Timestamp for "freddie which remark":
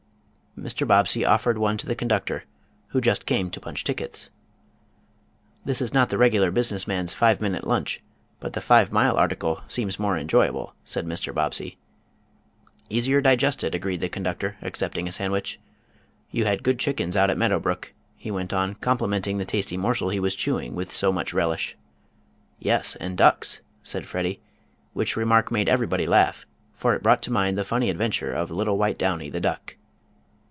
24.05-25.49